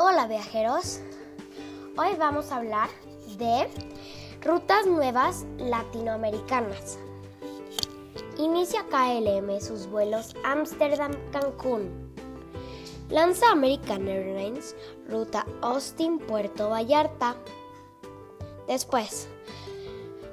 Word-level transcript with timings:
Hola 0.00 0.28
viajeros, 0.28 1.00
hoy 1.96 2.14
vamos 2.16 2.52
a 2.52 2.58
hablar 2.58 2.88
de 3.36 3.68
rutas 4.44 4.86
nuevas 4.86 5.44
latinoamericanas. 5.58 7.00
Inicia 8.38 8.84
KLM 8.84 9.60
sus 9.60 9.88
vuelos 9.88 10.36
Ámsterdam-Cancún. 10.44 12.12
Lanza 13.10 13.50
American 13.50 14.06
Airlines 14.06 14.76
ruta 15.08 15.44
Austin-Puerto 15.62 16.70
Vallarta. 16.70 17.34
Después, 18.68 19.28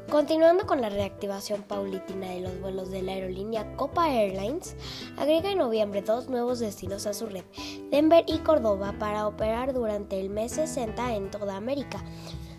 Continuando 0.09 0.67
con 0.67 0.81
la 0.81 0.89
reactivación 0.89 1.63
paulatina 1.63 2.29
de 2.29 2.41
los 2.41 2.61
vuelos 2.61 2.91
de 2.91 3.01
la 3.01 3.13
aerolínea 3.13 3.75
Copa 3.75 4.13
Airlines, 4.13 4.75
agrega 5.17 5.49
en 5.49 5.57
noviembre 5.57 6.03
dos 6.03 6.29
nuevos 6.29 6.59
destinos 6.59 7.07
a 7.07 7.13
su 7.13 7.25
red, 7.25 7.43
Denver 7.89 8.23
y 8.27 8.37
Córdoba, 8.37 8.93
para 8.99 9.27
operar 9.27 9.73
durante 9.73 10.19
el 10.21 10.29
mes 10.29 10.53
60 10.53 11.15
en 11.15 11.31
toda 11.31 11.57
América. 11.57 12.03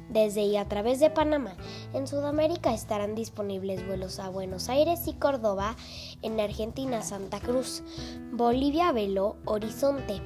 Desde 0.08 0.42
y 0.42 0.56
a 0.56 0.68
través 0.68 0.98
de 0.98 1.08
Panamá, 1.08 1.56
en 1.94 2.08
Sudamérica 2.08 2.74
estarán 2.74 3.14
disponibles 3.14 3.86
vuelos 3.86 4.18
a 4.18 4.28
Buenos 4.28 4.68
Aires 4.68 5.06
y 5.06 5.14
Córdoba, 5.14 5.76
en 6.22 6.40
Argentina 6.40 7.02
Santa 7.02 7.38
Cruz, 7.38 7.84
Bolivia 8.32 8.90
Belo 8.90 9.36
Horizonte, 9.44 10.20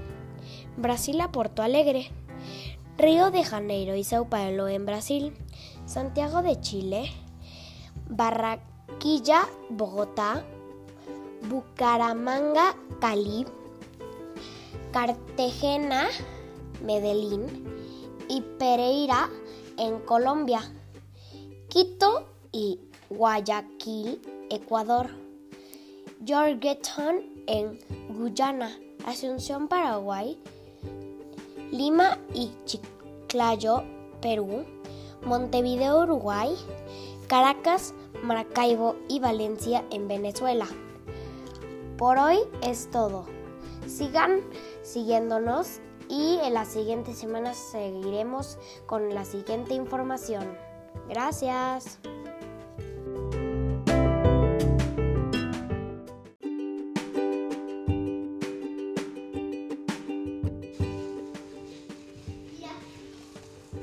Brasil 0.78 1.20
a 1.20 1.30
Porto 1.33 1.62
Alegre, 1.62 2.11
Río 2.97 3.30
de 3.30 3.45
Janeiro 3.45 3.95
y 3.95 4.05
Sao 4.05 4.28
Paulo 4.28 4.69
en 4.69 4.84
Brasil, 4.84 5.33
Santiago 5.91 6.41
de 6.41 6.61
Chile, 6.61 7.11
Barranquilla, 8.09 9.48
Bogotá, 9.71 10.45
Bucaramanga, 11.48 12.77
Cali, 13.01 13.45
Cartagena, 14.92 16.06
Medellín 16.84 17.45
y 18.29 18.41
Pereira 18.41 19.31
en 19.79 19.98
Colombia, 20.03 20.62
Quito 21.69 22.29
y 22.53 22.79
Guayaquil, 23.09 24.23
Ecuador, 24.48 25.11
Georgetown 26.25 27.17
en 27.48 27.81
Guyana, 28.17 28.79
Asunción, 29.07 29.67
Paraguay, 29.67 30.41
Lima 31.73 32.17
y 32.33 32.53
Chiclayo, 32.64 33.83
Perú, 34.20 34.64
Montevideo, 35.25 36.03
Uruguay, 36.03 36.57
Caracas, 37.27 37.95
Maracaibo 38.23 38.97
y 39.09 39.21
Valencia 39.21 39.85
en 39.91 40.09
Venezuela. 40.09 40.67
Por 41.97 42.19
hoy 42.19 42.39
es 42.63 42.91
todo. 42.91 43.27
Sigan 43.87 44.41
siguiéndonos 44.83 45.81
y 46.09 46.39
en 46.43 46.55
las 46.55 46.69
siguientes 46.69 47.19
semanas 47.19 47.57
seguiremos 47.57 48.59
con 48.87 49.15
la 49.15 49.25
siguiente 49.25 49.75
información. 49.75 50.45
Gracias. 51.09 51.98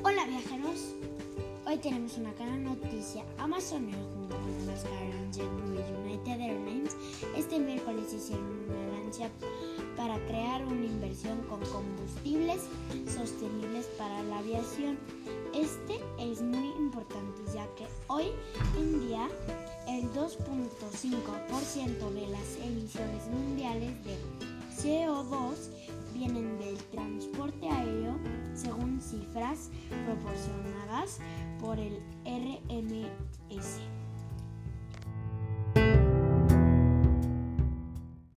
Hola 0.04 0.26
viajeros, 0.26 0.94
hoy 1.68 1.76
tenemos 1.76 2.16
una 2.16 2.32
gran 2.32 2.64
noticia. 2.64 3.22
Amazon 3.36 3.92
junto 3.92 4.36
con 4.36 4.66
las 4.66 4.86
y 5.36 5.40
United 6.06 6.40
Airlines 6.40 6.96
este 7.36 7.58
miércoles 7.58 8.10
hicieron 8.14 8.46
una 8.66 8.84
alianza 8.84 9.28
para 9.94 10.16
crear 10.26 10.64
una 10.64 10.86
inversión 10.86 11.38
con 11.42 11.60
combustibles 11.66 12.62
sostenibles 13.06 13.84
para 13.98 14.22
la 14.22 14.38
aviación. 14.38 14.98
Este 15.54 16.00
es 16.18 16.40
muy 16.40 16.68
importante 16.78 17.38
ya 17.54 17.66
que 17.74 17.86
hoy 18.06 18.28
en 18.78 19.06
día 19.06 19.28
el 19.88 20.04
2.5% 20.14 22.10
de 22.14 22.26
las 22.28 22.56
emisiones 22.64 23.26
mundiales 23.28 23.92
de 24.04 24.16
CO2 24.82 25.54
vienen 26.14 26.58
del 26.58 26.78
transporte 26.92 27.68
aéreo 27.68 28.14
según 28.58 29.00
cifras 29.00 29.70
proporcionadas 30.04 31.20
por 31.60 31.78
el 31.78 32.00
RMS. 32.24 33.80